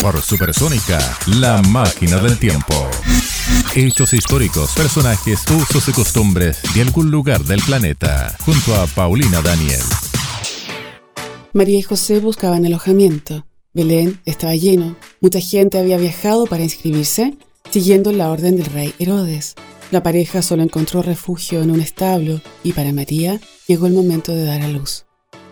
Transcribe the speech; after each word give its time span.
Por 0.00 0.22
Supersónica, 0.22 0.98
la 1.26 1.60
máquina 1.60 2.16
del 2.22 2.38
tiempo. 2.38 2.88
Hechos 3.74 4.14
históricos, 4.14 4.72
personajes, 4.74 5.44
usos 5.50 5.88
y 5.88 5.92
costumbres 5.92 6.58
de 6.74 6.80
algún 6.80 7.10
lugar 7.10 7.44
del 7.44 7.60
planeta. 7.60 8.34
Junto 8.40 8.74
a 8.76 8.86
Paulina 8.86 9.42
Daniel. 9.42 9.82
María 11.52 11.78
y 11.78 11.82
José 11.82 12.20
buscaban 12.20 12.64
alojamiento. 12.64 13.44
Belén 13.74 14.20
estaba 14.24 14.54
lleno. 14.56 14.96
Mucha 15.20 15.40
gente 15.40 15.78
había 15.78 15.98
viajado 15.98 16.46
para 16.46 16.62
inscribirse, 16.62 17.34
siguiendo 17.70 18.10
la 18.12 18.30
orden 18.30 18.56
del 18.56 18.66
rey 18.66 18.94
Herodes. 18.98 19.54
La 19.90 20.02
pareja 20.02 20.40
solo 20.40 20.62
encontró 20.62 21.02
refugio 21.02 21.62
en 21.62 21.70
un 21.70 21.80
establo 21.80 22.40
y 22.64 22.72
para 22.72 22.92
María 22.92 23.38
llegó 23.66 23.86
el 23.86 23.92
momento 23.92 24.32
de 24.32 24.44
dar 24.44 24.62
a 24.62 24.68
luz. 24.68 25.04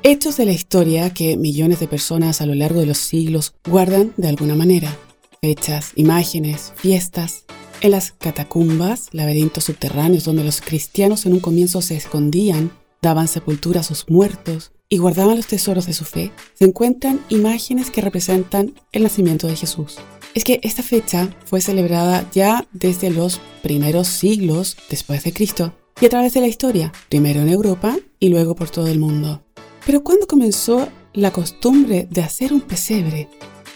Hechos 0.05 0.37
de 0.37 0.45
la 0.45 0.53
historia 0.53 1.13
que 1.13 1.37
millones 1.37 1.81
de 1.81 1.89
personas 1.89 2.41
a 2.41 2.47
lo 2.47 2.55
largo 2.55 2.79
de 2.79 2.87
los 2.87 2.99
siglos 2.99 3.55
guardan 3.69 4.13
de 4.17 4.29
alguna 4.29 4.55
manera. 4.55 4.97
Fechas, 5.43 5.91
imágenes, 5.97 6.73
fiestas. 6.77 7.45
En 7.81 7.91
las 7.91 8.13
catacumbas, 8.13 9.09
laberintos 9.11 9.65
subterráneos 9.65 10.25
donde 10.25 10.45
los 10.45 10.61
cristianos 10.61 11.27
en 11.27 11.33
un 11.33 11.41
comienzo 11.41 11.83
se 11.83 11.97
escondían, 11.97 12.71
daban 13.03 13.27
sepultura 13.27 13.81
a 13.81 13.85
sus 13.85 14.09
muertos 14.09 14.71
y 14.89 14.99
guardaban 14.99 15.37
los 15.37 15.49
tesoros 15.49 15.87
de 15.87 15.93
su 15.93 16.05
fe, 16.05 16.31
se 16.55 16.65
encuentran 16.65 17.21
imágenes 17.29 17.91
que 17.91 18.01
representan 18.01 18.75
el 18.93 19.03
nacimiento 19.03 19.49
de 19.49 19.57
Jesús. 19.57 19.97
Es 20.35 20.45
que 20.45 20.61
esta 20.63 20.85
fecha 20.85 21.37
fue 21.45 21.61
celebrada 21.61 22.29
ya 22.33 22.69
desde 22.73 23.11
los 23.11 23.41
primeros 23.63 24.07
siglos 24.07 24.77
después 24.89 25.25
de 25.25 25.33
Cristo 25.33 25.75
y 26.01 26.07
a 26.07 26.09
través 26.09 26.35
de 26.35 26.41
la 26.41 26.47
historia, 26.47 26.93
primero 27.09 27.41
en 27.41 27.49
Europa 27.49 27.97
y 28.21 28.29
luego 28.29 28.55
por 28.55 28.71
todo 28.71 28.87
el 28.87 29.01
mundo. 29.01 29.43
Pero 29.89 30.05
¿cuándo 30.05 30.27
comenzó 30.27 30.87
la 31.15 31.33
costumbre 31.33 32.07
de 32.11 32.21
hacer 32.21 32.53
un 32.53 32.61
pesebre? 32.61 33.27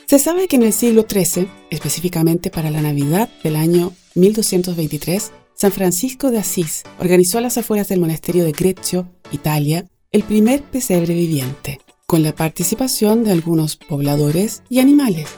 Se 0.05 0.19
sabe 0.19 0.47
que 0.47 0.57
en 0.57 0.62
el 0.62 0.75
siglo 0.75 1.07
XIII, 1.11 1.48
específicamente 1.70 2.51
para 2.51 2.70
la 2.70 2.83
Navidad 2.83 3.31
del 3.42 3.56
año 3.56 3.95
1223, 4.14 5.33
San 5.55 5.72
Francisco 5.72 6.31
de 6.31 6.37
Asís 6.37 6.83
organizó 6.98 7.39
a 7.39 7.41
las 7.41 7.56
afueras 7.56 7.89
del 7.89 8.00
monasterio 8.00 8.45
de 8.45 8.53
Greccio, 8.53 9.09
Italia, 9.33 9.87
el 10.11 10.22
primer 10.22 10.62
pesebre 10.62 11.14
viviente, 11.14 11.81
con 12.06 12.22
la 12.22 12.34
participación 12.34 13.25
de 13.25 13.33
algunos 13.33 13.77
pobladores 13.77 14.65
y 14.69 14.81
animales. 14.81 15.31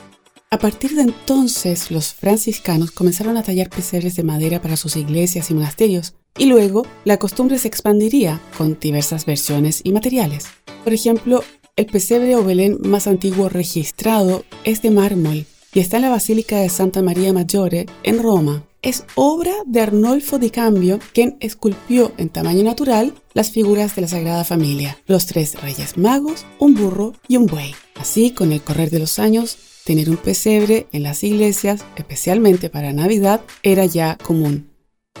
A 0.51 0.59
partir 0.59 0.93
de 0.95 1.03
entonces, 1.03 1.89
los 1.89 2.13
franciscanos 2.13 2.91
comenzaron 2.91 3.37
a 3.37 3.43
tallar 3.43 3.69
pesebres 3.69 4.17
de 4.17 4.23
madera 4.23 4.61
para 4.61 4.75
sus 4.75 4.97
iglesias 4.97 5.49
y 5.49 5.53
monasterios, 5.53 6.15
y 6.37 6.47
luego 6.47 6.85
la 7.05 7.15
costumbre 7.15 7.59
se 7.59 7.69
expandiría 7.69 8.41
con 8.57 8.77
diversas 8.77 9.25
versiones 9.25 9.79
y 9.85 9.93
materiales. 9.93 10.47
Por 10.85 10.93
ejemplo, 10.93 11.43
el 11.75 11.87
pesebre 11.87 12.35
o 12.35 12.43
Belén 12.43 12.77
más 12.83 13.07
antiguo 13.07 13.49
registrado 13.49 14.45
es 14.65 14.83
de 14.83 14.91
mármol 14.91 15.47
y 15.73 15.79
está 15.79 15.97
en 15.97 16.03
la 16.03 16.09
Basílica 16.09 16.59
de 16.59 16.69
Santa 16.69 17.01
María 17.01 17.33
Maggiore 17.33 17.87
en 18.03 18.21
Roma. 18.21 18.63
Es 18.83 19.03
obra 19.15 19.51
de 19.65 19.81
Arnolfo 19.81 20.37
di 20.37 20.51
Cambio, 20.51 20.99
quien 21.11 21.37
esculpió 21.39 22.11
en 22.17 22.29
tamaño 22.29 22.63
natural 22.63 23.15
las 23.33 23.49
figuras 23.49 23.95
de 23.95 24.03
la 24.03 24.07
Sagrada 24.07 24.43
Familia, 24.43 24.95
los 25.07 25.25
tres 25.25 25.59
reyes 25.59 25.97
magos, 25.97 26.45
un 26.59 26.75
burro 26.75 27.13
y 27.27 27.37
un 27.37 27.47
buey. 27.47 27.73
Así, 27.95 28.29
con 28.29 28.51
el 28.51 28.61
correr 28.61 28.91
de 28.91 28.99
los 28.99 29.17
años, 29.17 29.57
tener 29.85 30.07
un 30.07 30.17
pesebre 30.17 30.85
en 30.91 31.01
las 31.01 31.23
iglesias, 31.23 31.83
especialmente 31.95 32.69
para 32.69 32.93
Navidad, 32.93 33.41
era 33.63 33.87
ya 33.87 34.19
común. 34.23 34.69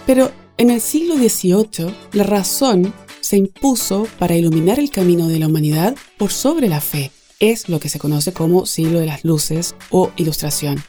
Pero 0.05 0.31
en 0.57 0.69
el 0.69 0.79
siglo 0.79 1.15
XVIII, 1.15 1.91
la 2.13 2.23
razón 2.23 2.93
se 3.25 3.37
impuso 3.37 4.07
para 4.19 4.35
iluminar 4.35 4.79
el 4.79 4.91
camino 4.91 5.27
de 5.27 5.39
la 5.39 5.47
humanidad 5.47 5.95
por 6.19 6.31
sobre 6.31 6.69
la 6.69 6.79
fe. 6.79 7.09
Es 7.39 7.69
lo 7.69 7.79
que 7.79 7.89
se 7.89 7.97
conoce 7.97 8.33
como 8.33 8.67
siglo 8.67 8.99
de 8.99 9.07
las 9.07 9.25
luces 9.25 9.73
o 9.89 10.11
ilustración. 10.15 10.83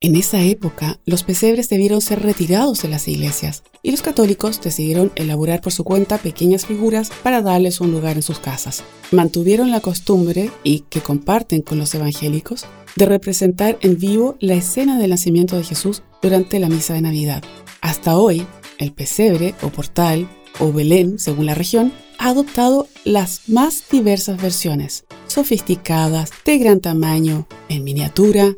En 0.00 0.16
esa 0.16 0.40
época, 0.42 0.98
los 1.04 1.22
pesebres 1.22 1.68
debieron 1.68 2.00
ser 2.00 2.22
retirados 2.22 2.80
de 2.80 2.88
las 2.88 3.08
iglesias 3.08 3.62
y 3.82 3.90
los 3.90 4.00
católicos 4.00 4.58
decidieron 4.62 5.12
elaborar 5.16 5.60
por 5.60 5.70
su 5.70 5.84
cuenta 5.84 6.16
pequeñas 6.16 6.64
figuras 6.64 7.10
para 7.22 7.42
darles 7.42 7.78
un 7.82 7.92
lugar 7.92 8.16
en 8.16 8.22
sus 8.22 8.38
casas. 8.38 8.82
Mantuvieron 9.10 9.70
la 9.70 9.80
costumbre, 9.80 10.50
y 10.64 10.80
que 10.88 11.02
comparten 11.02 11.60
con 11.60 11.78
los 11.78 11.94
evangélicos, 11.94 12.64
de 12.96 13.04
representar 13.04 13.78
en 13.82 13.98
vivo 13.98 14.36
la 14.40 14.54
escena 14.54 14.98
del 14.98 15.10
nacimiento 15.10 15.58
de 15.58 15.64
Jesús 15.64 16.02
durante 16.22 16.58
la 16.58 16.70
misa 16.70 16.94
de 16.94 17.02
Navidad. 17.02 17.44
Hasta 17.82 18.16
hoy, 18.16 18.46
el 18.78 18.92
pesebre 18.92 19.54
o 19.60 19.68
portal 19.68 20.26
o 20.58 20.72
Belén, 20.72 21.18
según 21.18 21.46
la 21.46 21.54
región, 21.54 21.92
ha 22.18 22.28
adoptado 22.28 22.88
las 23.04 23.48
más 23.48 23.84
diversas 23.90 24.40
versiones, 24.40 25.04
sofisticadas, 25.26 26.30
de 26.44 26.58
gran 26.58 26.80
tamaño, 26.80 27.46
en 27.68 27.84
miniatura. 27.84 28.54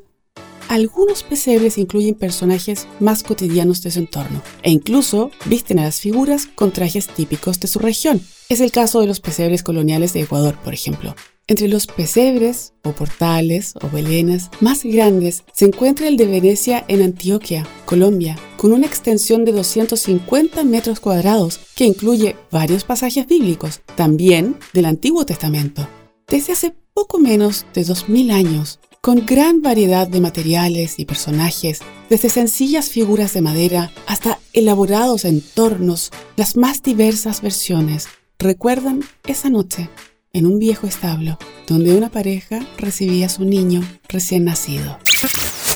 Algunos 0.68 1.22
pesebres 1.22 1.78
incluyen 1.78 2.14
personajes 2.14 2.88
más 2.98 3.22
cotidianos 3.22 3.82
de 3.82 3.90
su 3.90 4.00
entorno 4.00 4.42
e 4.62 4.70
incluso 4.70 5.30
visten 5.44 5.78
a 5.78 5.84
las 5.84 6.00
figuras 6.00 6.46
con 6.46 6.72
trajes 6.72 7.06
típicos 7.08 7.60
de 7.60 7.68
su 7.68 7.78
región. 7.78 8.20
Es 8.48 8.60
el 8.60 8.72
caso 8.72 9.00
de 9.00 9.06
los 9.06 9.20
pesebres 9.20 9.62
coloniales 9.62 10.12
de 10.12 10.22
Ecuador, 10.22 10.56
por 10.62 10.74
ejemplo, 10.74 11.14
entre 11.46 11.68
los 11.68 11.86
pesebres 11.86 12.72
o 12.84 12.92
portales 12.92 13.74
o 13.82 13.90
belenes 13.90 14.48
más 14.60 14.82
grandes 14.82 15.44
se 15.52 15.66
encuentra 15.66 16.08
el 16.08 16.16
de 16.16 16.26
Venecia 16.26 16.84
en 16.88 17.02
Antioquia, 17.02 17.66
Colombia, 17.84 18.38
con 18.64 18.72
una 18.72 18.86
extensión 18.86 19.44
de 19.44 19.52
250 19.52 20.64
metros 20.64 20.98
cuadrados 20.98 21.60
que 21.74 21.84
incluye 21.84 22.34
varios 22.50 22.82
pasajes 22.82 23.26
bíblicos, 23.26 23.82
también 23.94 24.56
del 24.72 24.86
Antiguo 24.86 25.26
Testamento. 25.26 25.86
Desde 26.28 26.54
hace 26.54 26.74
poco 26.94 27.18
menos 27.18 27.66
de 27.74 27.84
2000 27.84 28.30
años, 28.30 28.80
con 29.02 29.26
gran 29.26 29.60
variedad 29.60 30.08
de 30.08 30.18
materiales 30.22 30.98
y 30.98 31.04
personajes, 31.04 31.80
desde 32.08 32.30
sencillas 32.30 32.88
figuras 32.88 33.34
de 33.34 33.42
madera 33.42 33.92
hasta 34.06 34.38
elaborados 34.54 35.26
entornos, 35.26 36.10
las 36.38 36.56
más 36.56 36.82
diversas 36.82 37.42
versiones 37.42 38.08
recuerdan 38.38 39.04
esa 39.26 39.50
noche 39.50 39.90
en 40.32 40.46
un 40.46 40.58
viejo 40.58 40.86
establo 40.86 41.38
donde 41.66 41.94
una 41.94 42.08
pareja 42.08 42.60
recibía 42.78 43.26
a 43.26 43.28
su 43.28 43.44
niño 43.44 43.82
recién 44.08 44.46
nacido. 44.46 44.98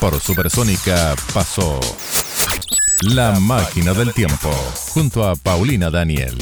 Por 0.01 0.19
Supersónica 0.21 1.15
pasó 1.35 1.81
La 3.03 3.39
Máquina 3.39 3.95
del 3.95 4.13
Tiempo 4.13 4.51
junto 4.93 5.25
a 5.25 5.37
Paulina 5.37 5.89
Daniel. 5.89 6.37